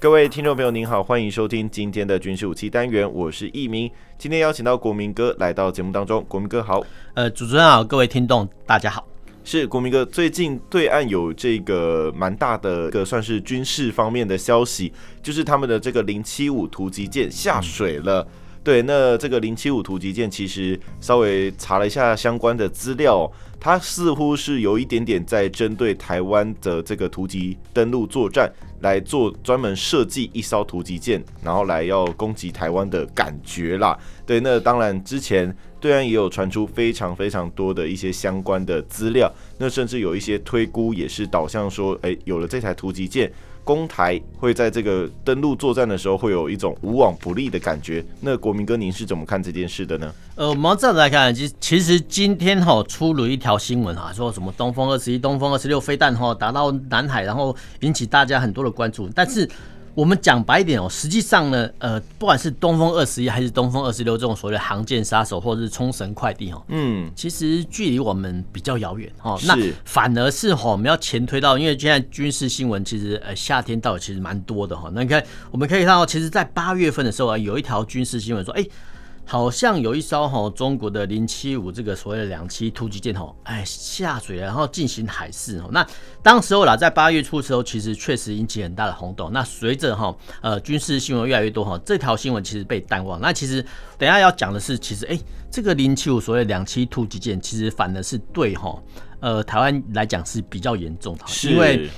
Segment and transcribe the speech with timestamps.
[0.00, 3.90] 各位听众朋友，您好，欢迎收听今天的军事武器单元，我是易明。
[4.16, 6.82] 今天邀请到国民哥来到节目当中，国民哥好。
[7.12, 9.06] 呃，主持人好，各位听众大家好。
[9.44, 14.90] 是国民哥，最近对岸有这个蛮大的一个算是军事方面的消息，
[15.22, 18.22] 就是他们的这个零七五突击舰下水了。
[18.22, 18.28] 嗯、
[18.62, 23.30] 对，那这个零七五突击舰其实稍微查了一下相关的资料。
[23.62, 33.98] 它似乎是有一点点在针对台湾的这个突击登陆作战来做专门设计一艘突击舰，然后来要攻击台湾的感觉啦。
[34.24, 43.30] 对，那当然之前对岸也有传出非常非常多的一些相关的资料，那甚至有一些推估也是导向说，哎，有了这台突击舰。
[43.64, 48.04] 公台会在这个登陆作战的时候，会有一种无往不利的感觉。
[48.20, 50.12] 那国民哥，您是怎么看这件事的呢？
[50.34, 59.48] 呃，我们这样来看，其实其实今天哈出了一条新闻啊，说什么东风二十一、东风二十六飞弹哈达到南海，然后引起大家很多的关注，但是。
[59.94, 69.38] 我们讲白一点哦，实际上呢，呃，不管是东风二十一还是东风二十六这种所谓的航舰杀手，或者是冲绳快递哦，嗯，其实距离我们比较遥远哦。
[69.46, 74.90] 那反而是哈，我们要前推到，因为现在军事新闻其实呃夏天到其实蛮多的哈。
[74.94, 78.64] 那你看，我们可以看到，其实，在八月份的时候啊，有一条军事新闻说，哎。
[79.30, 85.68] 好像有一艘哈中国的零七五这个所谓的两栖突击舰哈，哎下水了，然后进行海试哦。
[85.70, 85.86] 那
[86.20, 89.30] 当时候啦，在八月初的时候，其实确实引起很大的轰动。
[89.32, 93.20] 那随着哈呃军事新闻越来越多哈，这条新闻其实被淡忘。
[93.20, 93.64] 那其实
[93.96, 95.16] 等一下要讲的是，其实哎
[95.48, 98.76] 这个零七五所谓的两栖突击舰，其实反而是对哈
[99.20, 101.88] 呃台湾来讲是比较严重的，因为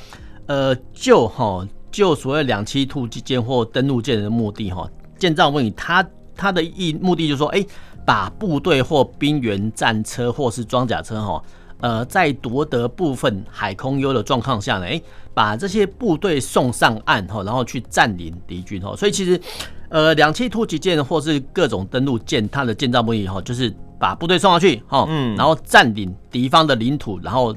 [0.48, 4.87] 呃就哈就所谓两栖突击舰或登陆舰的目的哈，
[5.19, 6.06] 建造问题它。
[6.42, 7.66] 他的意目的就是说，哎、欸，
[8.04, 11.41] 把部队或兵员、战车或是装甲车，哈，
[11.80, 19.41] 呃，在夺得部分海空优的状况下呢，哎、欸，把这些部队送上岸，哈，然后去占领敌军，哈，所以其实，
[19.88, 27.54] 呃，两栖突击舰或是各种登陆舰，它的建造目的，哈，就是把部队送上去，哈，嗯，然后占领敌方的领土，然后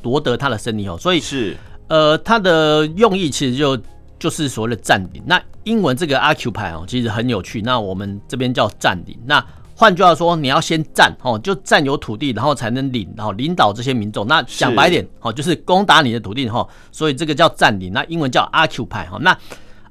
[0.00, 1.56] 夺得他的胜利，哈，所以是，
[1.88, 3.76] 呃，它的用意其实就。
[4.24, 7.60] 就是所谓的占领，那英文这个 occupy 哦，其实很有趣。
[7.60, 9.14] 那我们这边叫占领。
[9.26, 9.44] 那
[9.76, 14.26] 换句话说，你要先占哦，就占有土地，然后才能领，然后领导这些民众。
[14.26, 16.66] 那讲白点哦，就是攻打你的土地哈。
[16.90, 17.92] 所以这个叫占领。
[17.92, 19.18] 那英文叫 occupy 哈。
[19.20, 19.36] 那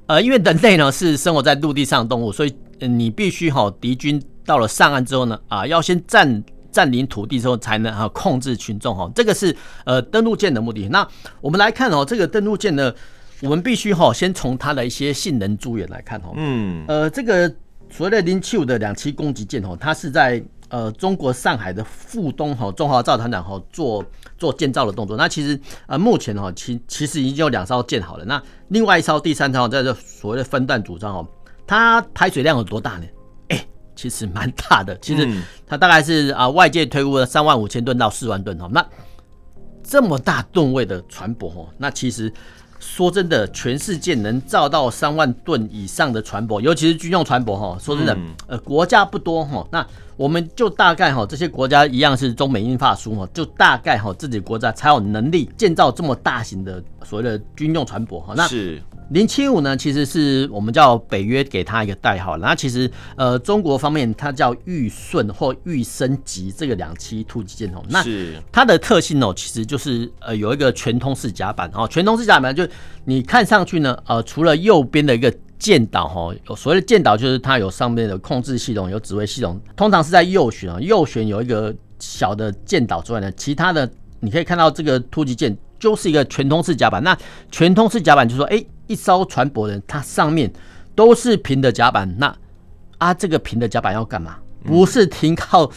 [0.06, 9.08] 呃，因为人类呢是生活在陆地上的动物，所以你必须哈，敌军到了上岸之后呢，啊，要先占占领土地之后，才能啊控制群众哈。
[9.14, 10.88] 这个是呃登陆舰的目的。
[10.88, 11.06] 那
[11.40, 12.92] 我们来看哦，这个登陆舰呢。
[13.40, 16.30] 我们必须哈，先从它的一些性能资源来看哈。
[16.34, 17.48] 嗯，呃，这个
[17.90, 24.04] 所谓的零七五的两栖攻击舰哈，它是在呃中国上海的富东哈中华造船厂哈做
[24.38, 25.16] 做建造的动作。
[25.16, 28.24] 那其实呃目前哈，其其实已经有两艘建好了。
[28.24, 31.28] 那另外一艘第三艘在这所谓的分段组装哦，
[31.66, 33.06] 它排水量有多大呢？
[33.48, 34.96] 哎，其实蛮大的。
[34.98, 35.28] 其实
[35.66, 38.68] 它大概是啊外界推估的三万五千吨到四万吨哈。
[38.72, 38.86] 那
[39.82, 42.32] 这么大吨位的船舶哈，那其实。
[42.86, 47.76] 说真的，全世界能造到三万吨以上的船舶，尤其是军用船舶哈。
[47.80, 49.66] 说真的，呃，国家不多哈。
[49.72, 49.84] 那
[50.16, 58.34] 我们就大概哈，这些国家一样是中美英法苏哈，就大概哈自己国家才有能力建造这么大型的所谓的军用船舶哈。
[58.36, 58.80] 那是。
[59.10, 68.02] 零七五呢，其实是我们叫北约给它一个代号，那其实呃中国方面它叫玉顺或玉升级这个两栖突击舰哦，那
[68.50, 72.66] 它的特性哦，其实就是呃有一个全通式甲板哦，全通式甲板就
[73.04, 83.88] 你看上去呢，呃除了右边的一个舰岛哈，有所谓的舰岛就是它有上面的控制系统，有指挥系统，通常是在右舷啊，右舷有一个小的舰岛之外呢，其他的
[84.20, 85.54] 你可以看到这个突击舰。
[85.76, 87.14] 就是一个全通式甲板，那
[87.50, 90.52] 全通式甲板就是说，哎、欸，一艘船舶人，它上面
[90.94, 92.34] 都是平的甲板，那
[92.98, 94.36] 啊，这个平的甲板要干嘛？
[94.64, 95.70] 不是停靠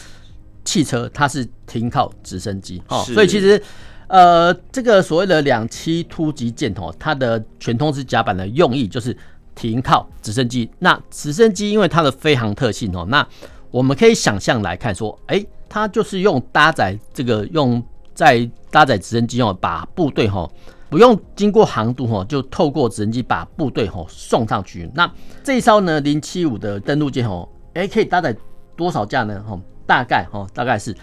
[0.64, 3.02] 汽车，它是停靠直升机哦。
[3.06, 3.62] 所以其实，
[4.06, 9.16] 呃，这个所谓的两栖突击舰哦，它的全通式甲板的用意就是
[9.54, 10.70] 停靠直升机。
[10.78, 13.26] 那直升机因为它的飞航特性哦，那
[13.70, 17.82] 我们可以想象来看说，哎、欸，它就是用搭载这个用。
[18.14, 20.50] 在搭载直升机哦，把部队哈
[20.88, 24.90] 不用经过航渡哈，就透过直升机把部队哈送上去。
[24.94, 25.10] 那
[25.42, 28.36] 这一艘呢零七五的登陆舰哦，哎、可以搭载
[28.76, 29.42] 多少架呢？
[29.46, 30.94] 哈，大概哈，大概是。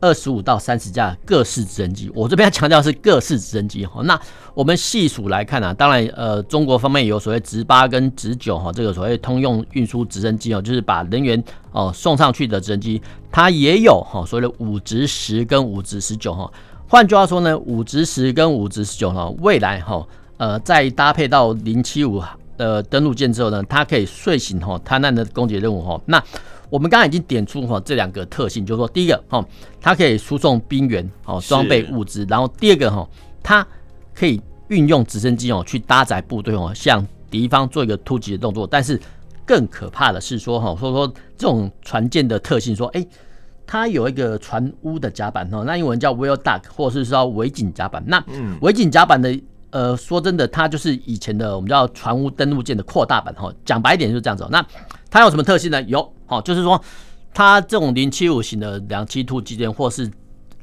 [0.00, 4.00] 二十五到三十架各式直升机，我这边要强调是各式直升机哈。
[4.06, 4.16] 那
[4.54, 11.42] 我们细数来看啊，当然呃，中国方面有所谓直八跟直九哈，这个所谓通用运输直升机哦，就是把人员
[11.72, 16.48] 哦送上去的直升机，它也有哈所谓的五直十跟五直十九哈。
[16.90, 20.06] 换句话说呢，五直十跟五直十九哈，未来哈
[20.38, 22.22] 呃再搭配到零七五
[22.56, 26.00] 的登陆舰之后呢，它可以遂行哈滩难的攻击任务哈。
[26.06, 26.22] 那
[26.70, 29.44] 我们刚刚已经点出哈这两个特性，就是说第一个哈，
[29.82, 33.06] 它可以输送兵员哦装备物资，然后第二个哈，
[33.42, 33.66] 它
[34.14, 38.66] 可以运用直升机哦去搭载部队哦向敌方做一个突击的动作。
[38.66, 38.98] 但是
[39.44, 41.06] 更可怕的是说哈，说说
[41.36, 43.06] 这种船舰的特性，说哎，
[43.68, 48.02] 它有一个船坞的甲板哈，那英文叫 whale deck，或是说维景甲板。
[48.06, 48.24] 那
[48.62, 49.38] 维景甲板的
[49.70, 53.52] 呃，说真的，它就是以前的我们叫船坞登陆舰的扩大版哈。
[53.66, 54.48] 讲白一点就是这样子。
[54.50, 54.64] 那
[55.10, 55.82] 它有什么特性呢？
[55.82, 56.10] 有。
[56.24, 56.82] 好，就是说，
[57.34, 60.10] 它这种零七五型的两栖突击舰，或是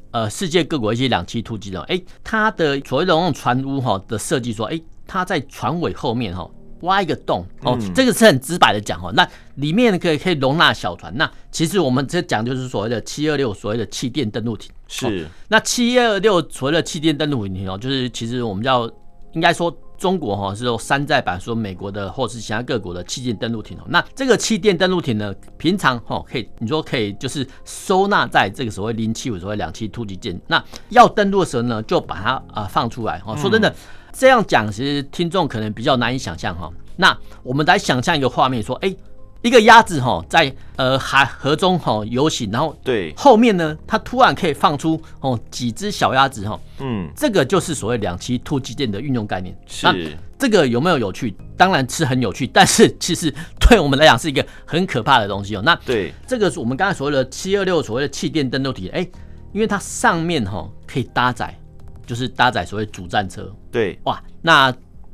[0.10, 6.50] 呃世界各国一些两栖突击舰，哎，它的所谓的那种船坞哈的设计，说，哎，它在船尾后面哈
[6.86, 11.12] 挖一个洞，哦，这个是很直白的讲哦，那里面可以可以容纳小船。
[11.18, 14.72] 那其实我们这讲就是所谓的七二六，所谓的气垫登陆艇。
[14.88, 15.28] 是。
[15.50, 18.90] 那七二六所谓的气垫登陆艇哦，就是其实我们叫
[19.34, 19.76] 应该说。
[19.98, 23.84] 中国哈是用山寨版，说美国的或是其他各国的气垫登陆艇哦。
[23.88, 30.38] 那这个气垫登陆艇呢，平常哈可以，你说可以就是收纳在这个所谓零七五所谓两栖突击舰。
[30.48, 33.38] 那要登陆的时候呢，就把它啊放出来哈。
[33.38, 33.74] 说真的，
[34.18, 36.72] 这样讲其实听众可能比较难以想象哈。
[36.96, 38.96] 那我们来想象一个画面，说哎。
[39.42, 49.56] 一个鸭子哈在呃海河中哈游行，然后对后面呢，它突然可以放出哦几只小鸭子哈，嗯，这个就是所谓两栖突击舰的运用概念。
[49.68, 51.38] 是这个有没有有趣？
[51.56, 55.62] 当然是很有趣，但是其实对我们来讲是一个很可怕的东西哦。
[55.64, 59.08] 那对这个是我们刚才所谓的七二六所谓的气垫登陆艇，哎，
[59.54, 61.56] 因为它上面哈可以搭载，
[62.06, 63.54] 就是搭载所谓主战车。
[63.72, 64.00] 对。
[64.04, 64.74] 哇，那。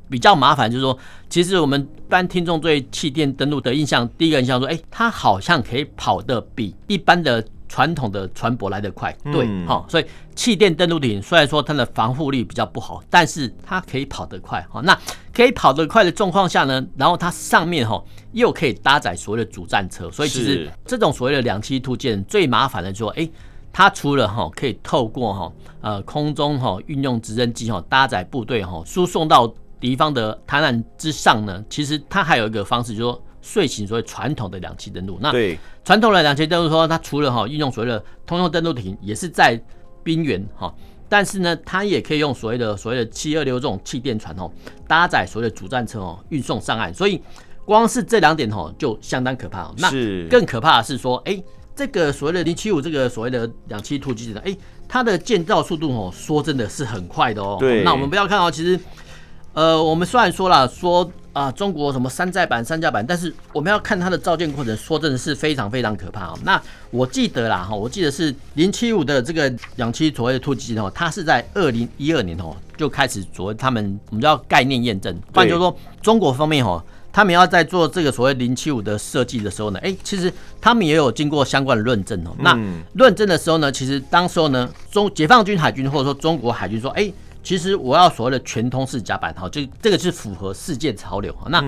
[0.09, 0.97] 比较麻烦，就是说，
[1.29, 10.05] 其实我们一般听众对气垫登陆的印象，第一个印象说，哎，它好像可以跑得比一般的传统的船舶来得快，对，好，所以
[10.35, 14.93] 气垫登陆艇虽然说它的防护力比较不好，但是它可以跑得快，哈，那
[15.33, 18.03] 可以跑得快的状况下呢，然后它上面哈
[18.33, 23.29] 又可以搭载所谓的主战车，所以其实这种所谓的两栖突舰最麻烦的就是说，哎，
[23.73, 25.51] 它除了哈可以透过哈
[25.81, 29.53] 呃空中哈运用直升机哈搭载部队哈输送到。
[29.81, 35.18] 敌方的滩岸之上呢，其实它还有一个方式，就是说遂行所谓传统的两栖登陆。
[35.19, 35.31] 那
[35.83, 39.59] 传统的两栖登陆说，它除了哈运用所谓的通用登陆艇，也是在
[40.03, 40.71] 边缘哈，
[41.09, 44.47] 但是呢，它也可以用所谓的所谓的七二六这种气垫船哦，
[44.88, 46.94] 搭载所谓的主战车哦，运送上岸。
[46.94, 47.19] 所以
[47.65, 49.74] 光是这两点哦，就相当可怕。
[49.79, 49.89] 那
[50.29, 51.44] 更可怕的是说，哎，
[51.75, 54.56] 这个所谓的零七五这个所谓的两栖突击舰，哎，
[54.88, 57.57] 它的建造速度哦，说真的是很快的哦。
[57.59, 58.79] 对，那我们不要看哦，其实。
[59.53, 61.03] 呃，我们虽然说了说
[61.33, 66.39] 啊、呃，中国什么山寨版、山寨版，但是我们要看它的造舰过程，说真的是非常非常可怕哦。
[66.45, 82.36] 那我记得啦哈，我记得是零七五的这个两栖所谓的突击舰哦，它是在二零一二年哦就开始所谓他们我们叫概念验证，换句话说，中国方面哈，他们要在做这个所谓零七五的设计的时候呢，哎，其实他们也有经过相关的论证哦。
[82.39, 82.57] 那
[82.93, 87.12] 论证的时候呢，其实当时候呢，中解放军海军或者说中国海军说，哎。
[87.43, 91.36] 其实我要所谓的全通式甲板，哈，这这个是符合世界潮流。
[91.50, 91.59] 那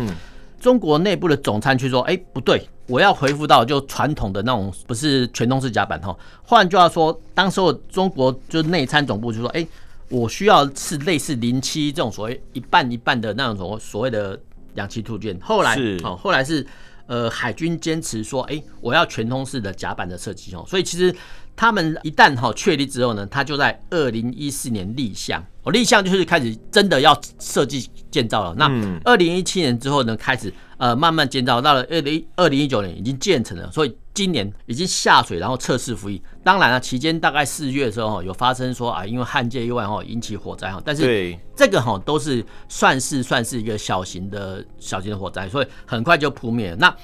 [0.62, 6.16] 中国内部的总参区说，哎，不对，我要回复到就传统的那种，不是全通式甲板，哈。
[6.44, 9.68] 换句话说，当时候中国就内参总部就说，哎，
[10.10, 14.40] 我需要是类似零七这种所谓一半一半的那种所谓的
[14.76, 15.38] 两栖突舰。
[15.42, 16.66] 后来，哦，后来是
[17.08, 21.16] 呃海军坚持说，哎，我要全通式的甲板的设计，哦，所以其实。
[21.56, 28.56] 他们一旦哈确立之后呢，他就在二零一四年立项，哦，立项就是开始真的要设计建造了。
[28.58, 28.68] 那
[29.04, 36.22] 二零一七年之后呢，开始呃慢慢建造，到了二零二零一九年已经建成了，所以今年已经下水，然后测试服役。
[36.44, 46.78] 当然了，期间大概四月的时候有发生说啊，因为焊接意外哈引起火灾哈，但是这个哈都是算是算是一个小型的小型的火灾，所以很快就扑灭了。
[46.78, 46.96] 那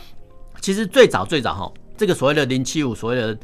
[0.61, 3.37] 其实最早最早哈，这个所谓的零七五所谓的。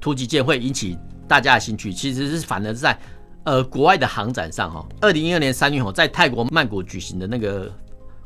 [0.00, 0.96] 突击舰会引起
[1.26, 2.96] 大家的兴趣，其实是反而是在
[3.42, 4.88] 呃国外的航展上哈。
[5.00, 7.68] 二零一二年三月哈，在泰国曼谷举行的那个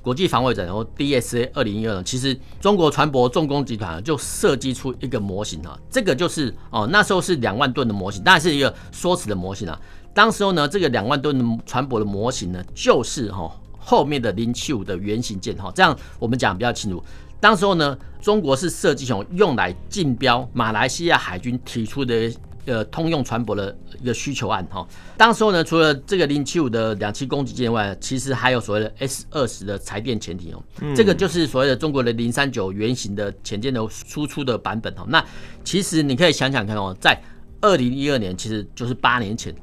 [0.02, 9.80] 国际防卫展，然后 DSA 二零一二，其实中国船舶重工集团就设计出一个模型哈，这个就是哦那时候是两万吨的模型，但是一个缩尺的模型啊。
[10.12, 17.02] 当时候呢，这个两万吨的船舶的模型呢，就是哈后面的零七五的原型舰哈，这样我们讲比较清楚。
[17.40, 22.30] 当时候呢，中国是设计成用来竞标马来西亚海军提出的
[22.66, 24.86] 呃通用船舶的一个需求案哈。
[25.16, 30.62] 当时候呢，除了这个零七五的两栖攻击舰外，其实还有所谓的 S 二十的柴电潜艇哦，
[30.94, 35.04] 这个就是所谓的中国的零三九原型的潜舰的输出的版本哦。
[35.08, 35.24] 那
[35.64, 37.20] 其实你可以想想看哦，在
[37.60, 39.54] 二零一二年，其实就是八年前，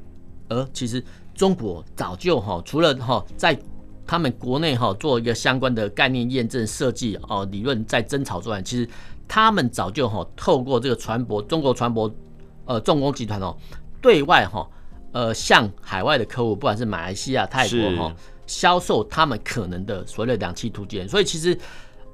[0.48, 1.02] 而其实
[1.34, 3.58] 中国早就哈，除了哈在
[4.06, 8.88] 他们国内哈做一个相关的概念验证设计哦，理论在争吵之外，其实
[9.28, 12.12] 他们早就哈透过这个船舶，中国船舶
[12.70, 13.56] 呃重工集团哦，
[14.00, 14.64] 对外哈
[15.10, 18.14] 呃向海外的客户，不管是马来西亚、泰国哈
[18.46, 21.08] 销售他们可能的所谓的两栖突击舰。
[21.08, 21.58] 所以其实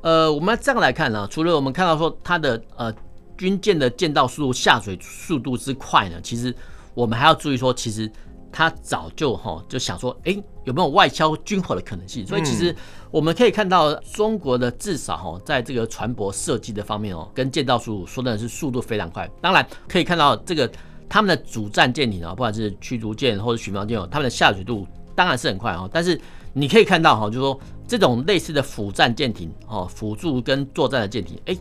[0.00, 2.90] 呃我们这样来看呢，除了我们看到说它的呃
[3.36, 6.54] 军舰的建造速度、下水速度之快呢，其实
[6.94, 8.10] 我们还要注意说，其实。
[8.56, 10.34] 他早就哈就想说，哎，
[10.64, 12.26] 有没有外销军火的可能性？
[12.26, 12.74] 所以其实
[13.10, 19.28] 我们可以看到，中国的至少哈，在这个船舶设计的方面哦，跟建造速度说的是速度非常快。
[19.42, 20.72] 当然可以看到这个
[21.06, 25.86] 他们的主战舰艇啊，不管是驱逐舰或者巡防舰哦，他们的下水度当然是很快哦。
[25.92, 26.18] 但是
[26.54, 31.54] 你可以看到哈，就是说这种类似的辅战舰艇哦，辅助跟作战的舰艇，哎。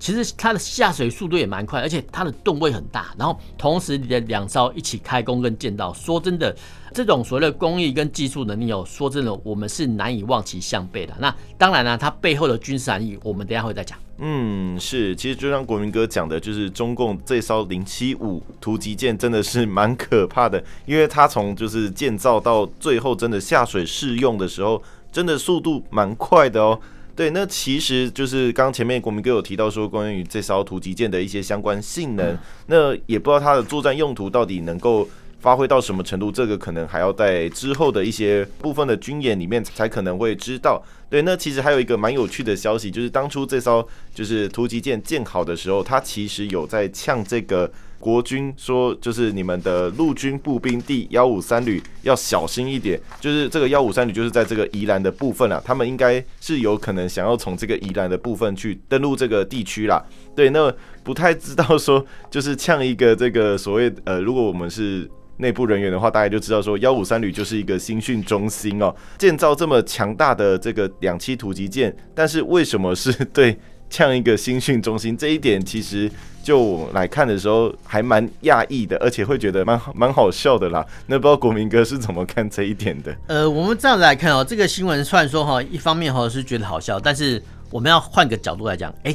[0.00, 3.14] 其实它的下水速度也蛮快，而且它的吨位很大。
[3.18, 6.56] 然后同时你的两艘一起开工跟建造，说真的，
[6.94, 11.14] 这种所谓的工艺跟技术能力哦，说真的，我们是难以望其项背的。
[11.20, 13.98] 那当然了，它背后的军事含义，我们等下会再讲。
[14.22, 26.78] 嗯，是，其实就像国民哥讲的，就是中共这艘零七五突击舰真的是蛮可怕的，因为它从就是建造到最后真的下水试用的时候，真的速度蛮快的哦。
[27.20, 32.34] 对，那其实就是刚前面国民哥有提到说，关于这艘突击舰的一些相关性能，
[32.64, 35.06] 那也不知道它的作战用途到底能够
[35.38, 40.82] 发挥到什么程度，这个可能还要在之后的一些部分的军演里面才可能会知道。
[41.10, 47.70] 对，那其实还有一个蛮有趣的消息，就是当初这艘就是突击舰建好的时候，它其实有在呛这个。
[48.00, 60.02] 国军说，就是你们的陆军步兵第幺五三旅要小心一点，就是这个幺五三旅就是在这个宜兰的部分啊，他们应该是有可能想要从这个宜兰的部分去登陆这个地区啦。
[60.34, 73.58] 对，那不太知道说，就是呛一个这个所谓呃，如果我们是内部人员的话，大家就知道说幺五三旅就是一个新训中心哦，建造这么强大的这个两栖突击舰，但是为什么是对
[73.90, 75.14] 呛一个新训中心？
[75.14, 76.10] 这一点其实。
[76.42, 80.84] 就来看的时候还蛮讶异的，而且会觉得蛮蛮好笑的啦。
[81.06, 83.14] 那不知道国民哥是怎么看这一点的？
[83.26, 89.14] 呃，我们这样子来看哦，这个新闻虽然说哈，一方面哈是觉得好笑，但是我们要换个角度来讲，哎，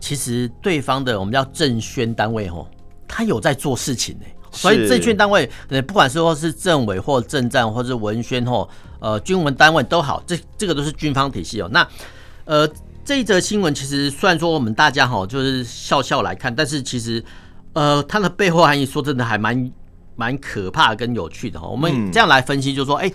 [0.00, 2.66] 其实对方的我们叫政宣单位哈，
[3.06, 4.24] 他有在做事情呢。
[4.50, 8.68] 所以政宣单位，呃，不管说是政委或政战或者是文宣或
[9.00, 11.68] 呃军文单位都好，这这个都是军方体系哦。
[11.70, 11.86] 那
[12.44, 12.68] 呃。
[13.04, 17.22] 这一则新闻其实虽然说我们大家哈就是笑笑来看，但是其实
[17.74, 19.70] 呃它的背后含义说真的还蛮
[20.16, 21.68] 蛮可怕跟有趣的哈。
[21.68, 23.12] 我们这样来分析，就是说，哎，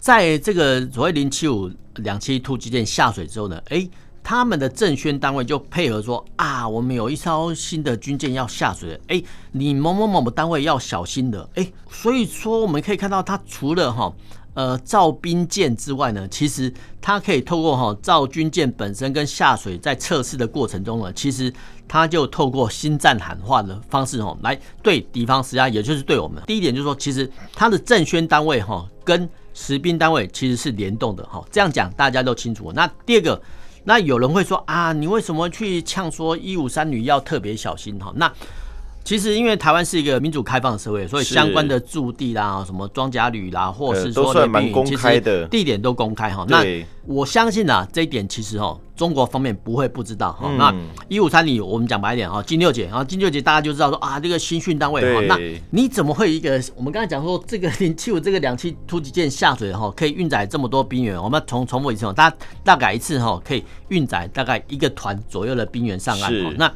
[0.00, 3.88] 在这个所谓零七五两栖突击舰下水之后呢，哎，
[4.22, 9.22] 他们的政宣单位就配合说啊，我们有一艘新的军舰要下水，哎，
[9.52, 14.12] 你某某某某单位要小心的，哎，所以说我们可以看到，它除了哈。
[14.54, 21.52] 呃，造兵舰之外呢，其实它可以透过哈造军舰本身跟下水在测试的过程中呢，其实
[21.86, 26.42] 它就透过新战喊话的方式哈来对敌方施压，也就是对我们。
[26.46, 32.72] 第一点就是说，其实它的政宣单位哈跟实兵单位其实是联动的哈，这样讲大家都清楚。
[32.72, 33.40] 那第二个，
[33.84, 38.12] 那有人会说啊，你为什么去呛说一五三旅要特别小心哈？
[38.16, 38.30] 那
[39.02, 46.44] 其实，因为台湾是一个民主开放的社会，所以相关的驻地啦、什么装甲旅啦，或是说的兵营，其实地点都公开哈。
[46.48, 46.64] 那
[47.06, 50.52] 我相信啊，这一点其实哈，中国方面不会不知道哈。
[50.56, 50.72] 那
[51.08, 55.40] 一五三零，我们讲白一点哈，金六姐啊，金六姐大家就知道说啊，这个新训单位哈，那
[55.70, 56.62] 你怎么会一个？
[56.76, 61.20] 我们刚才讲说，这个零七五这个两栖突击舰下水哈，可以运载这么多兵员？
[61.20, 66.52] 我们重重复一次，大大概一次哈，可以运载大概一个团左右的兵员上岸哈。
[66.56, 66.72] 那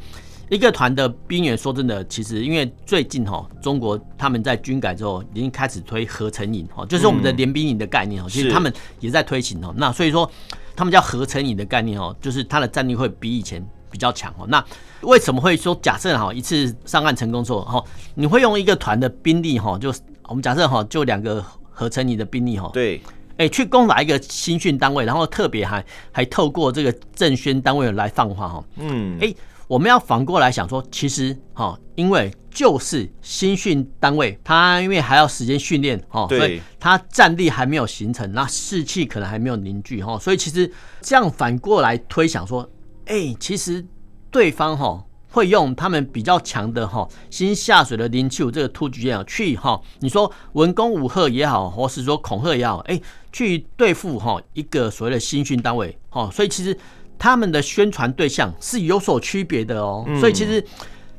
[0.49, 9.73] 一个团的兵员，说真的，其实因为最近哈，中国他们在军改之后已经开始推合成营哈，就是我们的联兵营的概念哈，其实他们也在推行哦。
[9.77, 10.29] 那所以说，
[10.75, 14.45] 他们叫合成营的概念哦，就是它的战力会比以前比较强哦。
[14.47, 14.63] 那
[15.01, 17.83] 为什么会说假设哈一次上岸成功之后哈，
[18.13, 19.93] 你会用一个团的兵力哈，就
[20.27, 23.01] 我们假设哈就两个合成营的兵力哈，对，
[23.37, 29.33] 哎去攻打一个新训单位，然后特别还还透过这个政宣单位来放话哈，嗯，哎。
[29.67, 42.61] 我们要反过来想说，其实哈，因为就是新训单位，他因为还要时间训练哈，所以他战力还没有形成，那士气可能还没有凝聚哈，所以其实这样反过来推想说，
[43.07, 43.83] 哎、欸，其实
[44.29, 45.03] 对方哈
[45.35, 53.01] 会用他们比较强的哈新下水的零七五这个突击舰去哈，你说文攻武吓也好，或是说恐吓也好，哎、欸，
[53.33, 56.77] 去对付哈一个所谓的新训单位哈，所以其实
[57.19, 60.65] 他们的宣传对象是有所区别的哦，所以其实。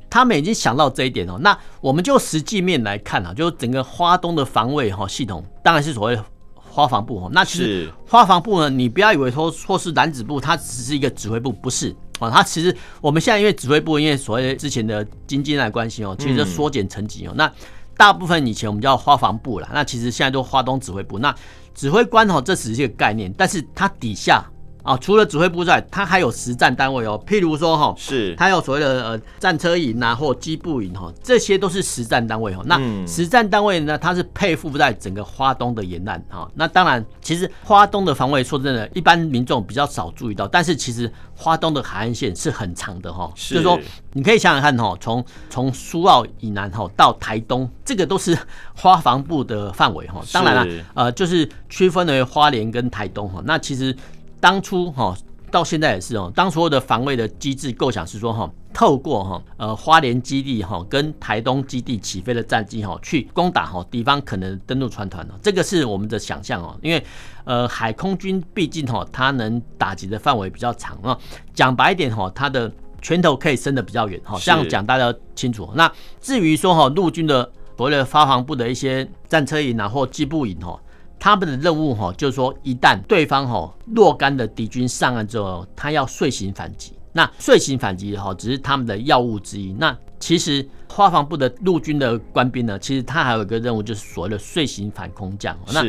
[0.08, 6.18] 他们已经想到这一点哦，那我们就实际面来看啊，就整个花东的防卫哈系统，当然是所谓
[6.54, 7.30] 花防部哦。
[7.32, 12.30] 那其实花防部呢，你不要以为说说是男子部，它只是一个指挥部，不是啊。
[12.30, 17.32] 它其实我们现在因为指挥部，因为所谓之前的经济来关系哦，其实就缩减层级哦。
[17.36, 17.50] 那
[17.96, 21.18] 大部分以前我们叫花房部了，那其实现在都花东指挥部。
[21.18, 21.34] 那
[21.74, 24.44] 指挥官哦，这只是一个概念，但是它底下。
[24.86, 27.20] 啊，除了指挥部之外，它还有实战单位哦。
[27.26, 32.62] 譬如说哈，是它有所谓的呃战车营啊，或机步营哈，这些都是实战单位哈。
[32.66, 36.48] 那实战单位呢，它是配附在整个花东的沿岸哈。
[36.54, 43.28] 那当然，其实花东的防卫，说真的，一般民众比较少注意到，但是其实花东的海岸线是很长的哈。
[43.34, 43.76] 就是说，
[44.12, 48.38] 你可以想想看哈，从从苏澳以南哈到台东，这个都是
[48.76, 50.22] 花防部的范围哈。
[50.32, 53.42] 当然了，呃，就是区分为花莲跟台东哈。
[53.44, 53.96] 那其实。
[54.40, 55.16] 当初哈
[55.50, 67.02] 到现在也是哦，当所有的防卫的机制构想是说哈，透过哈呃花莲基地哈跟台东基地起飞的战机哈去攻打哈敌方可能登陆船团哦，这个是我们的想象哦，因为
[67.44, 71.16] 呃海空军毕竟哈它能打击的范围比较长啊，
[71.54, 75.70] 讲白一点哈，它的拳头可以伸得比较远哈，这样讲大家清楚。
[75.74, 75.90] 那
[76.20, 80.78] 至于说哈陆军的所谓的发防部的一些战车营啊或机步营哈。
[81.26, 86.92] 他们的任务哈，就是说，一旦对方哈若干的敌军上岸之后，他要遂行反击。
[87.12, 89.72] 那遂行反击哈，只是他们的要务之一。
[89.72, 95.58] 那其实花防部的陆军的官兵呢，其实他还有一个任务，就是所谓的遂行反空降。
[95.72, 95.82] 那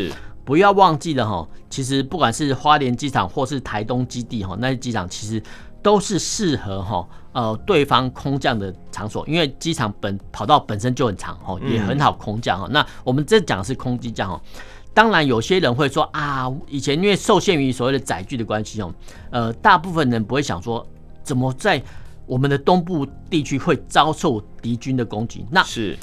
[0.44, 5.40] 不要忘记了哈，其实不管是花莲机场或是台东基地哈，那些机场其实
[5.84, 12.68] 都是适合哈呃对方空降的场所，因为机场本跑道本身就很长哈，也很好空降哈。
[12.72, 14.42] 那我们这讲的是空机降哈。
[14.98, 18.92] 当然，有些人会说啊，以前因为受限于所谓的载具的关系哦，
[19.30, 20.84] 呃，大部分人不会想说，
[21.22, 21.80] 怎么在
[22.26, 25.46] 我们的东部地区会遭受敌军的攻击？
[25.52, 25.96] 那是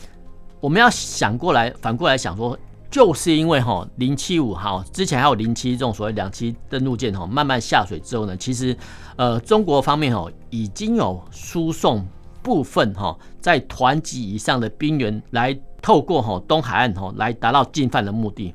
[0.60, 2.56] 我们要想过来，反过来想说，
[2.88, 8.76] 就是因为哈零七五号之前还有零七这种所谓两栖登陆舰哈，慢慢下水之后呢，其实
[9.16, 12.06] 呃中国方面哦已经有输送
[12.44, 18.54] 部分哈在团级以上的兵员来透过哈东海岸哈来达到进犯的目的。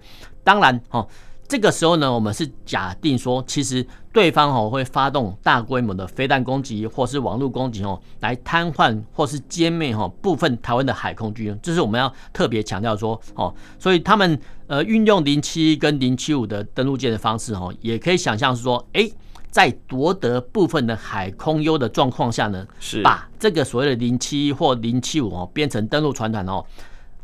[0.50, 1.08] 当然，哈，
[1.48, 19.08] 这个时候呢，我们是假定说，其实对方哈会发动大规模的飞弹攻击，或是网络攻击哦，来瘫痪或是歼灭哈部分台湾的海空军，这是我们要特别强调说，哦，所以他们呃运用零七跟零七五的登陆舰的方式哦，也可以想象是说，哎，
[19.52, 26.66] 在夺得部分的海空优的状况下呢，是把这个所谓的零七或零七五哦变成登陆船团哦。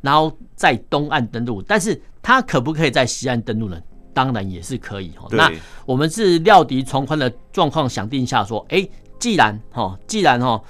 [0.06, 3.82] 然后在东岸登陆，但是它可不可以在西岸登陆呢？
[4.13, 5.12] 当然也是可以。
[5.32, 5.52] 那
[5.86, 8.88] 我们是料敌从宽的状况想定下说，哎，
[9.20, 10.62] 既然哈，既然哈，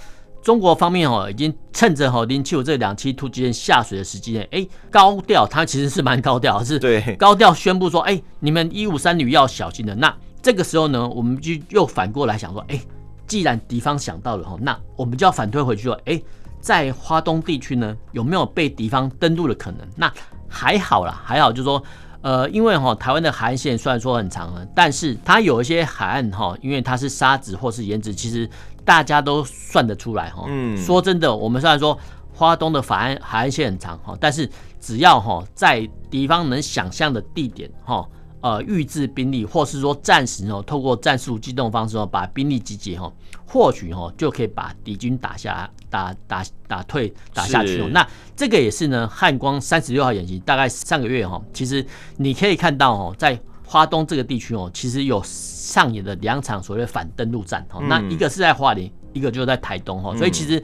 [0.41, 6.79] 中国方面哈已经趁着哈零七五这两栖突击舰下水的时机呢，哎，高调，它其实是蛮高调，是
[7.17, 9.93] 高调宣布说，哎，你们一五三旅要小心的。
[9.93, 12.79] 那这个时候呢，我们就又反过来想说，哎，
[13.27, 16.19] 既然敌方想到了哈，那我们就要反推回去说，哎。
[16.65, 19.87] 在花东地区呢，有没有被敌方登陆的可能？
[19.95, 20.11] 那
[20.49, 21.83] 还好啦，还好，就是说，
[22.21, 28.49] 呃，因为哈，台湾的海岸线虽然说很长了，但是它有一些海岸哈，因为它是沙子或是岩子，其实
[28.83, 30.45] 大家都算得出来哈。
[30.47, 31.95] 嗯，说真的，我们虽然说
[32.33, 34.49] 花东的海岸海岸线很长哈，但是
[34.79, 38.03] 只要哈在敌方能想象的地点哈。
[38.45, 43.11] 呃，预置兵力，或是说暂时哦，透过战术机动方式哦，把兵力集结哈，
[43.43, 47.89] 或许哈就可以把敌军打下、打打打退、打下去哦。
[47.91, 51.83] 那这个也是呢，汉光三十六号演习，大概上个月哈，其实
[52.17, 57.79] 你可以看到哦，在花东这个地区哦，其实有上演了两场所谓反登陆战哈。
[57.89, 60.63] 那一个是在花莲，一个就是在台东哈，所以其实。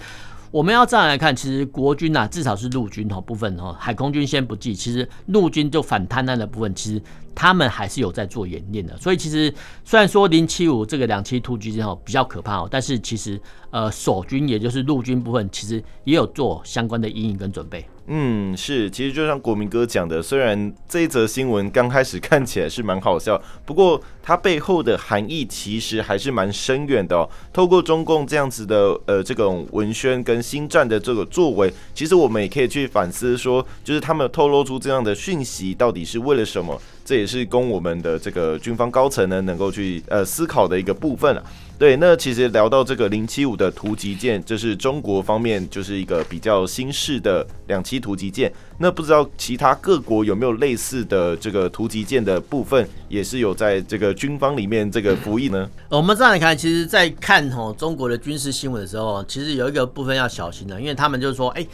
[0.52, 7.02] 我们要这样来看，其实国军啊，至少是陆军哈部分哈，海空军先不计，其实陆军就反滩岸的部分，其实
[7.34, 8.98] 他们还是有在做演练的。
[8.98, 9.54] 所以其实
[9.86, 17.88] 虽然说零七五这个两栖突击舰比较可怕哦，但是其实呃守军也就是陆军部分，其实也有做相关的阴影跟准备。
[18.14, 27.30] 嗯，是，其实就像国民哥讲的，虽然这一则新闻刚开始看起来是蛮好笑，不过它背后的含义其实还是蛮深远的哦。
[27.54, 36.78] 透过中共这样子的呃这种文宣跟新战的这个作为，其实我们也可以去反思说，就是他们透露出这样的讯息到底是为了什么？
[37.06, 41.42] 这也是供我们的这个军方高层呢能够去呃思考的一个部分了。
[41.82, 48.54] 对，那其实聊到这个零七五的突击舰，这是中国方面就是一个比较新式的两栖突击舰。
[48.78, 55.68] 那不知道其他各国有没有类似的这个突击舰的部分，也是有在这个军方里面这个服役呢？
[55.90, 61.66] 我们这样来看，其实，在看吼中国的军事新闻的时候，其实有一个部分要小心的，因为他们就是说，哎。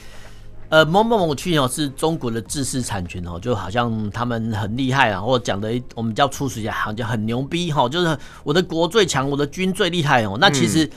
[0.69, 10.38] 呃，某某某区哦，是中国的知识产权哦，就好像他们很厉害啊，或者讲的我们叫初始一点，好像很牛逼哈，就是我的国最强，我的军最厉害哦。
[10.41, 10.89] 那其实，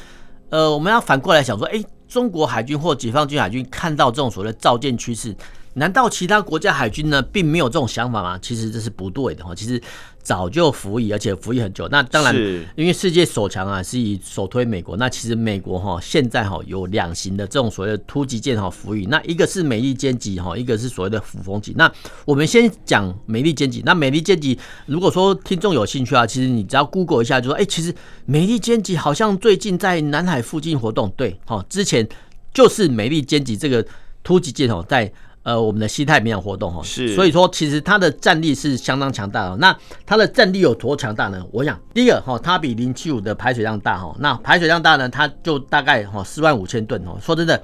[0.49, 5.35] 呃，我们要反过来想说，哎，中国海军或解放军海军看到这种所谓的造舰趋势。
[5.75, 8.39] 难道其他国家海军呢，并没有这种想法吗？
[8.43, 9.55] 其实这是不对的哈。
[9.55, 9.81] 其实
[10.21, 11.87] 早就服役，而且服役很久。
[11.89, 12.35] 那当然，
[12.75, 14.97] 因为世界首强啊，是以首推美国。
[14.97, 19.07] 那其实美国哈，现在哈有两型的这种所谓的突击舰哈服役。
[19.07, 21.73] 那一个是美利坚级哈，一个是所谓的辅风级。
[21.77, 21.91] 那
[22.25, 23.81] 我们先讲美利坚级。
[23.87, 27.95] 那美利坚级，如果说听众有兴趣啊，其实你只要 Google 一下，就说哎，其实
[28.27, 31.09] 美利坚级好像最近在南海附近活动。
[31.17, 32.07] 对，哈，之前
[32.53, 33.87] 就是美利坚级这个
[34.25, 35.13] 突击舰哦，在。
[35.43, 39.57] 呃，我们的西太平洋活动哈，是，所以说其实它的战力是相当强大的。
[39.57, 39.75] 那
[40.05, 41.43] 它的战力有多强大呢？
[41.51, 44.15] 我想，第一个哈，它比零七五的排水量大哈。
[44.19, 47.17] 那排水量大呢，它就大概哈四万五千吨哦。
[47.23, 47.59] 说真的，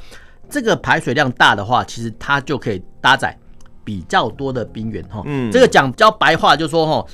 [0.49, 3.39] 这个排水量大的话，其实它就可以搭载
[3.85, 5.23] 比较多的兵员哈。
[5.27, 7.07] 嗯，这个讲比较白话就是说哈，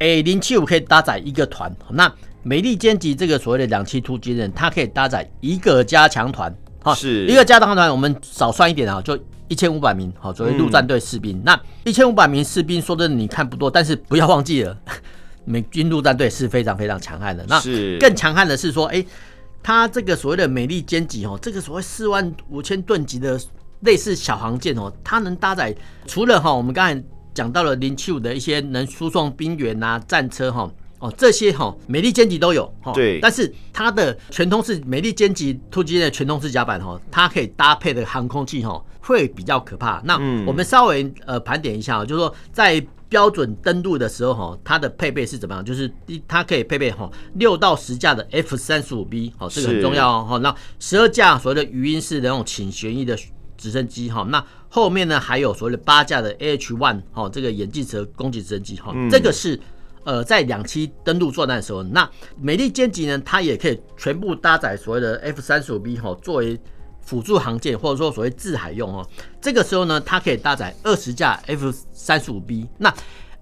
[0.00, 1.74] 哎，零七五可以搭载一个团。
[1.92, 6.54] 那美利坚级这个所谓的两栖突击舰，它可以搭载一个加强团。
[6.82, 9.18] 哈，是一个加强团，我们少算一点啊，就。
[9.50, 11.36] 一千五百名，好，作为陆战队士兵。
[11.38, 14.78] 嗯、那一千五百名士兵，说真的，你看不多，但是不要忘记了，
[15.44, 17.44] 美军陆战队是非常非常强悍的。
[17.48, 17.60] 那
[17.98, 19.06] 更强悍的是说，哎、欸，
[19.60, 23.38] 他这个所谓的美利坚级哦，这个所谓四万五千吨级的
[23.80, 25.74] 类似小航舰哦，它能搭载
[26.06, 30.62] 除了哈，我们刚才讲到了零七五的一些能输送兵员啊、战车哈。
[30.62, 30.72] 哦，
[31.16, 40.02] 这些哈美利坚级都有哈，对，但是它的全通式美利坚级突击舰的全通式甲板哈，它可以搭配的航空器哈会比较可怕。
[40.04, 45.64] 那我们稍微呃盘点一下，就是说在标准登陆的时候哈，它的配备是怎么样？
[45.64, 45.90] 就是
[46.28, 50.38] 它可以配备哈六到十架的 F 三十五 B，好，这个很重要哦。
[50.40, 53.18] 那十二架所谓的鱼鹰式的那种倾旋翼的
[53.56, 59.58] 直升机哈，那后面呢还有所谓的八架的 AH one 哈这个眼镜蛇攻击直升机哈，这个是。
[60.04, 62.08] 呃，在两栖登陆作战的时候，那
[62.40, 66.58] 美利坚级呢，它也可以全部搭载所谓的 F 三十五 B 哈，作为
[67.00, 69.06] 辅助航舰或者说所谓自海用哦。
[69.40, 72.66] 这个时候呢，它可以搭载二十架 F 三十五 B。
[72.78, 72.92] 那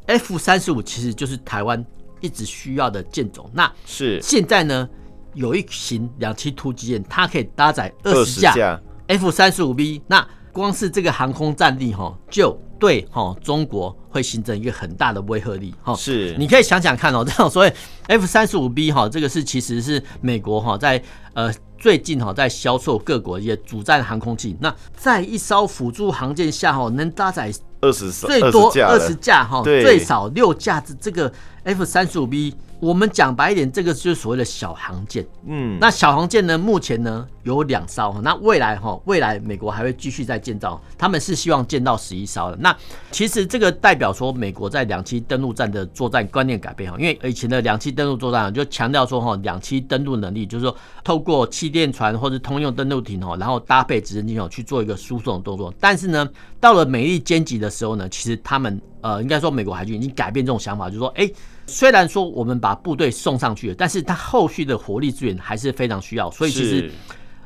[0.06, 1.84] F 三十五其实就是台湾
[2.20, 3.48] 一直需要的舰种。
[3.52, 4.88] 那是现在呢，
[5.34, 10.02] 有一型两栖突击舰，它可以搭载二十架 F 三十五 B。
[10.06, 15.94] 那光是这个航空战力哈，就对哈中国会形成一个很大的威慑力哈。
[15.94, 17.72] 是，你可以想想看哦，这种所谓
[18.06, 21.02] F 三十五 B 哈，这个是其实是美国哈在
[21.34, 24.56] 呃最近哈在销售各国一些主战航空器。
[24.60, 31.32] 那在一艘辅助航舰下哈，能搭载二十最多二十架哈，最少六架子这个
[31.64, 32.54] F 三十五 B。
[32.80, 35.26] 我们讲白一点，这个就是所谓的小航舰。
[35.46, 38.20] 嗯，那小航舰呢，目前呢有两艘。
[38.22, 42.56] 那未来哈，未来美国还会继续再建造，他们是希望建到十一艘的。
[42.60, 42.76] 那
[43.10, 55.74] 其实这个代表说，美国在两栖登陆战的作战观念改变哈，因为以前的两栖登陆作战就强调说哈，两栖登陆能力就是说透过气垫船或者通用登陆艇哈，然后搭配直升机哦去做一个输送的动作。
[55.80, 56.28] 但是呢，
[56.60, 61.28] 到了美利坚级的时候呢，其实他们呃，应该说美国海军已经改变这种想法，就是说，哎。
[61.68, 66.30] 虽然说我们把部队送上去了，但是它后续的火力资源还是非常需要。
[66.30, 66.90] 所以其实，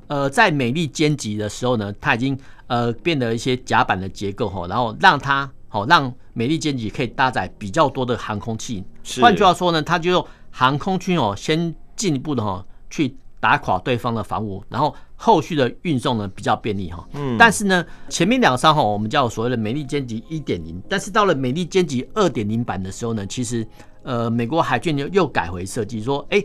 [0.06, 8.85] 呃，在美利坚级的时候呢，它已经呃变得一些甲板的结构哈，然后让它好让美利坚级可以搭载比较多的航空器。
[9.20, 17.04] 换句话说呢，它就用航空军哦，先进一步的哈去打垮对方的防务，然后后续的运送呢比较便利哈。
[17.14, 17.37] 嗯。
[17.37, 23.66] 但是呢，前面两艘哈我们叫所谓的美利坚级一点零，但是到了美利坚级二点零版的时候呢，其实。
[24.02, 26.42] 呃，美国海军又又改回设计，说，哎，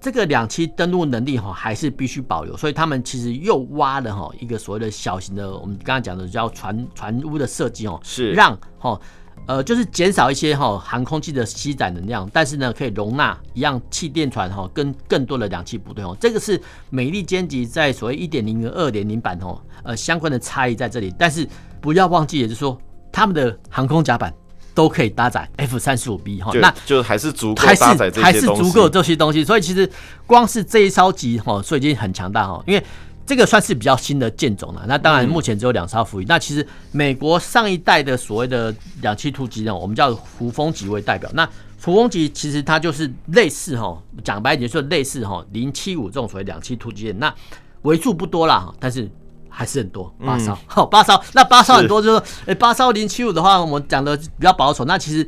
[0.00, 9.00] 这个两栖登陆能力哈还是必须保留，所以他们其实又挖了哈一个所谓的小型的，我们刚刚讲的叫船船坞的设计哦，是让哈
[9.46, 21.48] 呃就是减少一些哈航空器的携载能量，但是呢可以容纳一样气垫船哈跟更多的两栖部队哦，这个是美利坚级在所谓一点零跟二点零版哦呃相关的差异在这里，但是
[21.80, 22.76] 不要忘记，也就是说
[23.12, 24.34] 他们的航空甲板。
[24.76, 29.42] 都可以搭载 F 三十五 B 哈，那就还是足够搭载这些东西，还是足够这些东西。
[29.42, 29.90] 所以其实
[30.26, 32.84] 光是这一艘级哈，所以已经很强大哈，因为
[33.24, 34.84] 这个算是比较新的舰种了。
[34.86, 36.26] 那当然目前只有两艘服役。
[36.28, 41.30] 那其实美国上一代的所谓的两栖突击呢，我们叫胡蜂级为代表。
[41.32, 41.48] 那
[41.82, 47.18] 胡蜂级其实它就是类似哈，讲白一点说类似哈零七五这种所谓两栖突击舰。
[47.18, 47.34] 那
[47.80, 49.10] 为数不多啦，但是。
[49.58, 54.84] 还是很多八艘， 好八艘，那八艘很多就是说，哎八艘零七五的话，我们讲的比较保守。
[54.84, 55.26] 那其实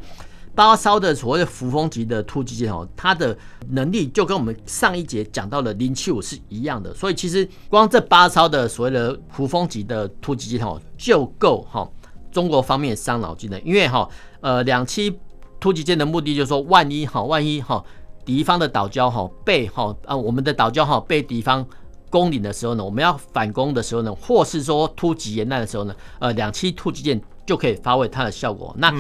[0.55, 3.35] 八艘的所谓的扶风级的突击舰哦，它的
[3.71, 6.93] 能力就跟我们上一节讲到的零七五是一样的。
[6.93, 11.89] 所以其实光这八艘的所谓的扶风级的突击舰哦，就够哈
[12.31, 13.59] 中国方面伤脑筋的。
[13.61, 14.07] 因为哈
[14.43, 15.15] 呃两栖
[15.59, 17.83] 突击舰的目的就是说，万一哈万一哈
[18.27, 21.67] 敌方的岛礁哈被哈啊我们的岛礁哈被敌方。
[22.11, 28.75] 攻顶的时候呢，我们要反攻的时候呢，或是说突击沿岸的时候呢，呃，两栖突击舰就可以发挥它的效果。
[28.79, 28.91] 那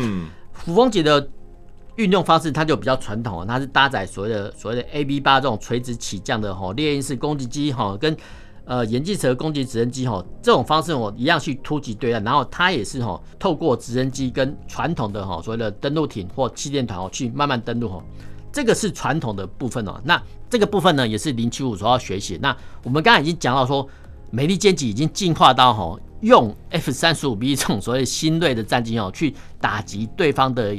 [0.53, 1.29] 扶风级的
[1.97, 8.17] 运用方式，它就比较传统，它是搭载所谓的所谓的 AB 八这种垂直起降的哈猎鹰式攻击机哈，跟
[8.65, 18.03] 呃眼镜蛇攻击直升机哈这种方式我一样去突击对岸，然后它也是哈透过直升机跟传统的哈所谓的登陆艇或气垫团哦去慢慢登陆哈。
[18.51, 22.39] 这个是传统的部分哦，那这个部分呢也是零七五所要学习。
[22.41, 23.87] 那我们刚才已经讲到说，
[24.31, 30.75] 美利坚级已经进化到哈用 F 三十五 B 这种所谓新锐的战机哦去打击对方的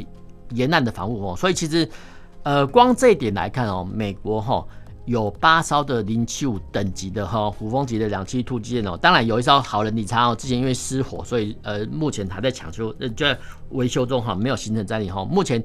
[0.49, 1.35] 沿岸的防务哦。
[1.35, 1.87] 所以其实
[2.43, 4.65] 呃光这一点来看哦，美国哈
[5.05, 13.37] 有八艘的零七五等级的哈虎蜂级的两栖突击舰哦，当然有一艘好人理查哦，之前因为失火，所以呃目前还在抢修，呃就在
[13.69, 15.23] 维修中哈，没有形成战力哈。
[15.23, 15.63] 目前。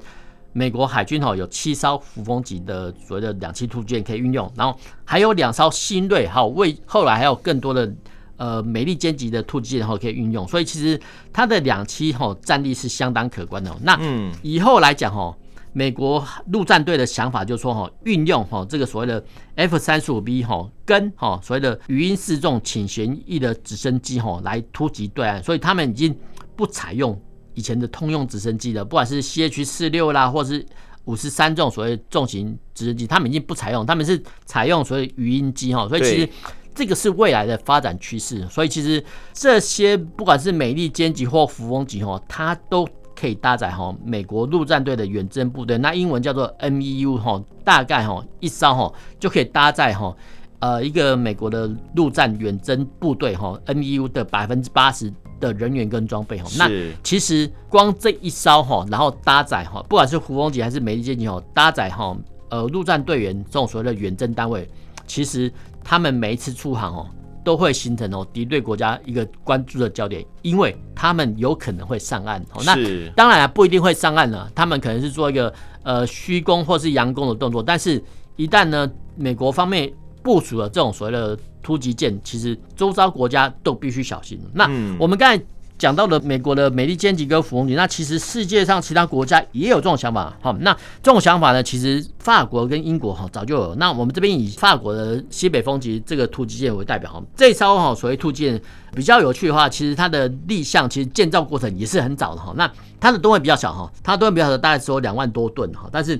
[0.57, 7.93] 美国海军哈有七艘扶风级的所谓的两栖突击舰可以运用，然后还有两艘新锐，还有为后来还有更多的
[8.37, 10.97] 呃美利坚级的突击舰哈可以运用，所以其实
[11.33, 13.75] 它的两栖哈战力是相当可观的。
[13.81, 13.99] 那
[14.41, 15.35] 以后来讲哈，
[15.73, 19.21] 美国陆战队的想法就是说哈，运用哈这个所谓的
[19.55, 26.17] F 三十五 B 哈跟哈所谓的鱼鹰四这种倾旋翼的直升机哈来突击对岸，所以他们已经
[26.55, 27.21] 不采用。
[27.55, 30.63] 以前的通用直升机的，不管是 CH 四六啦，或是
[31.05, 36.29] 五十三这种所谓重型直升机，他们已经不采用，他们是采用所谓语音机哈，所以其实
[36.73, 38.47] 这个是未来的发展趋势。
[38.49, 50.13] 所以其实这些不管是美利坚级或扶风级哈，它都可以搭载哈美国陆战队的远征部队，那英文叫做 MEU 哈，大概哈一艘哈就可以搭载哈
[50.59, 55.13] 呃一个美国的陆战远征部队哈 MEU 的百分之八十。
[55.39, 56.69] 的人员跟装备哈，那
[57.03, 62.15] 其实光这一艘哈，然后搭载哈，不管是胡蜂级还是美利坚级哈，搭载哈
[62.49, 64.67] 呃陆战队员这种所谓的远征单位，
[65.05, 65.51] 其实
[65.83, 67.07] 他们每一次出航哦，
[67.43, 72.61] 都会形成哦敌对国家一个关注的焦点，因为他们有可能会上岸哦。
[72.65, 72.75] 那
[73.15, 78.01] 当然不一定会上岸了，他们可能是做一个呃虚攻或是佯攻的动作，但是
[78.35, 79.91] 一旦呢美国方面
[80.25, 84.39] 部署了这种所谓的突击舰，其实周遭国家都必须小心。
[84.55, 84.63] 那
[84.97, 85.39] 我们刚才
[85.77, 90.35] 讲到了美国的美利坚级跟胡蜂级，那其实世界上其他国家也有这种想法。
[90.41, 93.75] 好，那这种想法呢，其实法国跟英国哈早就有。
[93.75, 98.59] 那我们这边以法国的西北风级这个突击舰为代表哈，这艘哈所谓突击舰
[98.95, 102.51] 比较有趣的话，其实它的立项其实建造过程也是很早的哈。
[102.57, 106.19] 那它的吨位比较小哈，它吨位比较小，大概只有两万多吨哈，但是。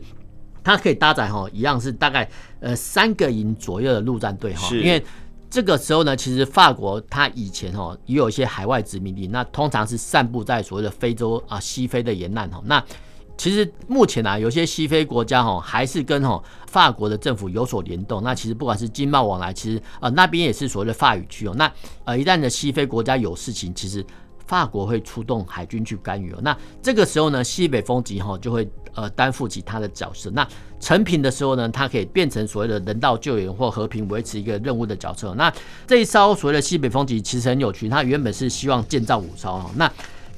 [0.66, 2.28] 它可以搭载哈，一样是大概
[2.60, 5.02] 呃三个营左右的陆战队哈，因为
[5.48, 12.60] 这个时候呢，其实法国它以前哈也有一些海外殖民地，那通常是散布在所谓的非洲啊西非的沿岸哈。
[12.66, 12.84] 那
[13.38, 18.24] 其实目前啊，有些西非国家哈还是跟哈法国的政府有所联动。
[18.24, 21.54] 那其实不管是经贸往来，其实啊那边也是所谓的法语区哦。
[21.56, 21.72] 那
[22.06, 24.04] 呃一旦的西非国家有事情，其实
[24.46, 26.40] 法国会出动海军去干预哦。
[26.42, 28.68] 那这个时候呢，西北风级哈就会。
[28.98, 30.32] 呃，担负起他的角色。
[30.34, 30.48] 那
[30.80, 35.36] 成品的时候呢，它可以变成所谓的人道救援或和平维持一个任务的角色。
[35.36, 35.54] 那
[35.86, 39.70] 这一艘所谓的西北风级其实很有趣，它原本是希望建造五艘哈。
[39.76, 39.92] 那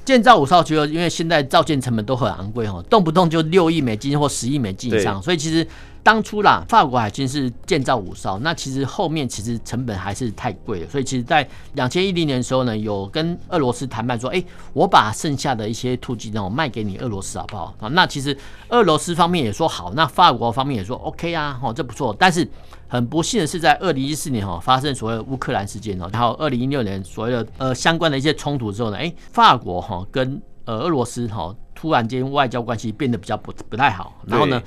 [0.04, 5.64] 建造五艘，其实因为现在造舰成本都很昂贵哈，动不动就六亿美金或十亿美金以上，所以其实。
[6.02, 17.74] 当初啦，法国海军是建造五艘，那其实后面其实成本还是太贵了，所以其实，在两千一零年的时候呢，有跟俄罗斯谈判说，哎，我把剩下的一些突击呢，我卖给你俄罗斯好不好？
[17.80, 18.36] 啊，那其实
[18.68, 22.16] 俄罗斯方面也说好，那法国方面也说 OK 啊，哦，这不错。
[22.18, 22.48] 但是
[22.86, 34.62] 很不幸的是，在二零一四年哈发生所谓乌克兰事件哦，然后二零一六年所谓的呃相关的一些冲突之后呢，哎，法国哈跟呃俄罗斯哈突然间外交关系变得比较不不太好，然后呢。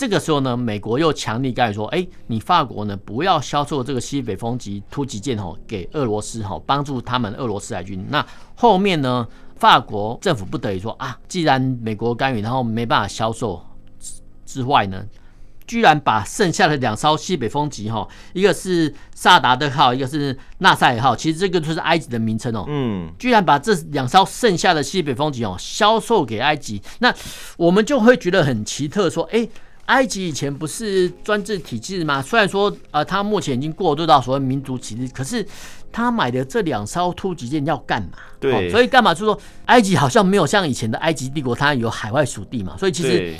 [0.00, 8.02] 这个时候呢，美国又强力干预说，哎，你法国呢不要销售这个西北风级突击舰吼给俄罗斯哈，帮助他们俄罗斯海军。
[8.08, 13.62] 那后面呢，法国政府不得已说啊，既然美国干预，然后没办法销售
[14.46, 15.04] 之外呢。
[15.66, 22.64] 居然把剩下的两艘西北风级哈，一个是萨达特号，一个是纳赛尔号，其实这个就是埃及的名称哦。
[22.66, 27.14] 嗯，居然把这两艘剩下的西北风级哦销售给埃及，那
[27.56, 29.46] 我们就会觉得很奇特，说，哎，
[29.90, 32.22] 埃及以前不是专制体制吗？
[32.22, 35.46] 虽然说呃，他目前已经过渡到所谓民族体制，可是
[35.90, 38.18] 他买的这两艘突击舰要干嘛？
[38.38, 39.12] 对，所以干嘛？
[39.12, 43.36] 就是说埃及好像没有像以前的埃及帝国，它有海外属地嘛，所以其实。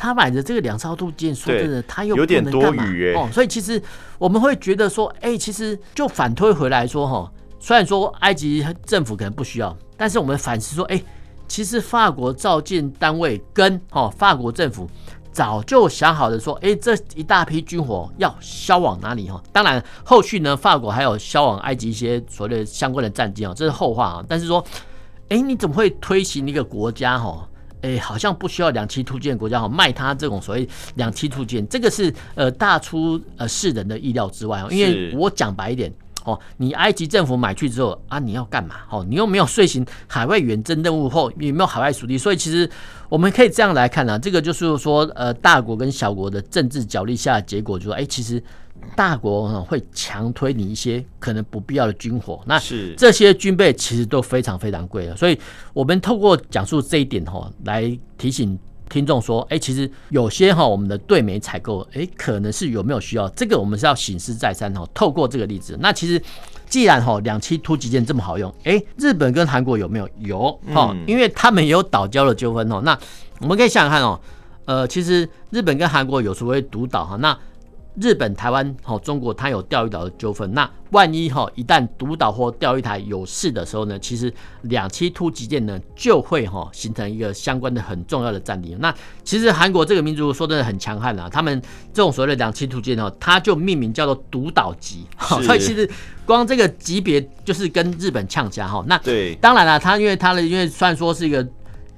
[0.00, 3.28] 他买的这个两艘突击舰，说真的，他又有点多余哦。
[3.32, 3.82] 所以其实
[4.16, 11.02] 我们会觉得说，哎，其实就反推回来说，哈，虽然说埃及政府可能不需要，但是我们反思说，哎，
[11.48, 14.88] 其实法国造舰单位跟哈法国政府
[15.38, 19.40] 早就想好的，说，哎，这一大批军火要销往哪里哈？
[19.52, 24.24] 当然后续呢，法国还有销往埃及一些所谓的相关的战机啊，这是后话啊。
[24.28, 24.64] 但是说，
[25.28, 27.48] 哎，你怎么会推行一个国家哈？
[27.82, 34.66] 哎、欸，好像不需要两栖突击舰国家哈卖他这种所谓两栖突击舰，这个是呃大出呃世人的意料之外哦。
[34.72, 35.92] 因为我讲白一点
[36.32, 38.76] 哦，你埃及政府买去之后啊，你要干嘛？
[38.90, 42.18] 哦，你又没有遂行海外远征任务后，有没有海外属地？
[42.18, 42.68] 所以其实
[43.08, 48.42] 我们可以这样来看啊，这个就是说呃大国跟小国的政治角力下的结果，就是说哎、欸，其实。
[48.94, 52.60] 大国会强推你一些可能不必要的军火，那
[52.96, 55.36] 这些军备其实都非常非常贵的，所以
[55.72, 58.56] 我们透过讲述这一点哈，来提醒
[58.88, 64.86] 听众说，哎，其实有些哈我们的对美采购，哎，可能是有没有需要，这个我们是要醒思再三哈。
[64.94, 66.20] 透过这个例子，那其实
[66.68, 70.08] 既然哈两栖突击舰这么好用，哎，日本跟韩国有没有？
[70.18, 72.80] 有哈，因为他们也有岛礁的纠纷哦。
[72.84, 72.98] 那
[73.40, 74.18] 我们可以想想看哦，
[74.64, 77.38] 呃，其实日本跟韩国有所谓独岛哈，那。
[78.00, 80.52] 日本、台湾、好中国，它有钓鱼岛的纠纷。
[80.54, 84.32] 那万一哈一旦独岛或钓鱼台有事的时候呢，其实
[84.62, 88.76] 两栖突击舰呢就会哈形成一个相关的很重要的战力。
[88.80, 91.60] 那其实韩国这个民族说真的很强悍啊，他们
[91.92, 95.04] 这种所谓的两栖突击舰，它就命名叫做独岛级。
[95.42, 95.88] 所以其实
[96.24, 98.82] 光这个级别就是跟日本呛家哈。
[98.86, 101.46] 那对，当然了，它因为它的因为虽然说是一个。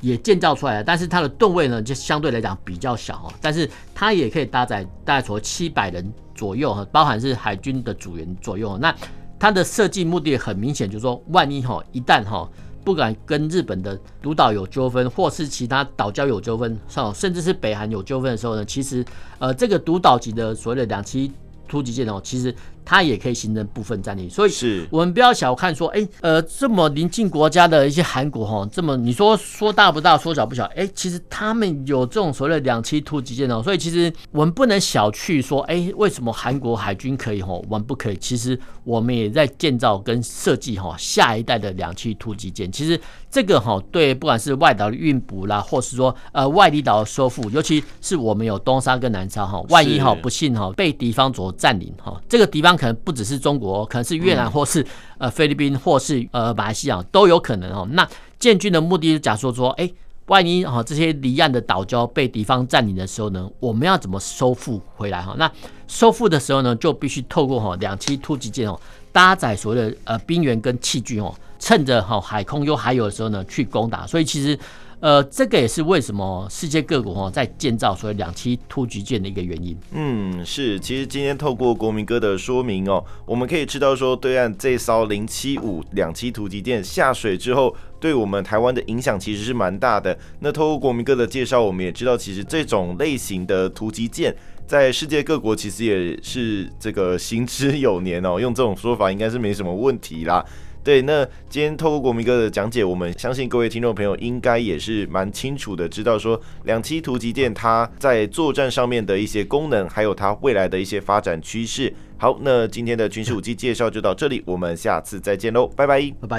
[0.01, 3.33] 也建造出来了，但是它的吨位呢，就相对来讲比较小哦。
[3.41, 8.79] 但是它也可以搭载大概说七百人左右哈，包含是海军的组员左右。
[8.79, 8.95] 那
[9.39, 12.49] 它的设计目的很明显，就是说，万一哈一旦哈
[12.85, 16.79] 不管跟日本的独岛有纠纷，或是其他岛礁有纠纷，
[17.15, 19.05] 甚至是北韩有纠纷的时候呢，其实
[19.39, 21.31] 呃这个独岛级的所谓的两栖
[21.69, 22.55] 突击舰哦，其实。
[22.85, 38.16] 它也可以形成部分战力，所以是我们不要小看说，哎、欸，呃，这么邻近国家的一些韩国哈，这么你说说大不大，说小不小，哎、欸，其实他们有这种所谓的两栖突击舰哦，所以其实我们不能小觑说，哎、欸，为什么韩国海军可以哈，我们不可以？
[38.16, 42.73] 其实我们也在建造跟设计哈下一代的两栖突击舰。
[42.73, 42.99] 其实
[43.31, 52.69] 这个哈对，不管是外岛的运补啦，或是说呃外离岛的收复，尤其是我们有东沙跟南沙哈，万一哈不幸哈被敌方所占领哈，这个敌方。
[52.76, 54.85] 可能不只是中国，可能是越南，或是
[55.18, 57.87] 呃菲律宾，或是呃马来西亚都有可能哦。
[57.92, 59.90] 那建军的目的是假说说，哎，
[60.26, 65.35] 万一哈这些离岸的岛礁被敌方占领的时候呢，我们要怎么收复回来哈？
[65.38, 65.50] 那
[65.87, 68.80] 收复的时候呢，就必须透过哈两栖突击舰哦，
[69.12, 74.06] 搭载所谓的呃兵员跟器具哦，趁着哈海空又还有的时候呢去攻打。
[74.06, 74.59] 所以其实。
[75.01, 79.75] 呃，这个也是为什么世界各国哈在建造所谓两栖突击舰的一个原因。
[79.93, 80.79] 嗯，是。
[80.79, 90.17] 其实今天透过国民哥的说明哦，我们可以知道说，对岸这艘零七五两栖突击舰下水之后，对我们台湾的影响其实是蛮大的。
[90.41, 94.37] 那透过国民哥的介绍，我们也知道，其实这种类型的突击舰
[94.67, 98.39] 在世界各国其实也是这个行之有年哦。
[98.39, 100.45] 用这种说法应该是没什么问题啦。
[100.83, 111.93] 对，那今天透过国民哥的讲解，我们相信各位听众朋友应该也是蛮清楚的，知道说两栖突击舰它在作战上面的一些功能，还有它未来的一些发展趋势。
[112.16, 116.38] 好，那今天的军事武器介绍就到这里，我们下次再见喽，拜拜，拜拜。